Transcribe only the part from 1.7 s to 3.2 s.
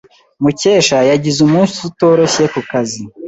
utoroshye ku kazi.